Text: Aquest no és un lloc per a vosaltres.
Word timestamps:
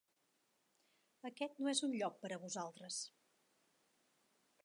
Aquest 1.29 1.59
no 1.65 1.69
és 1.73 1.83
un 1.89 1.93
lloc 1.99 2.17
per 2.25 2.33
a 2.37 2.41
vosaltres. 2.47 2.99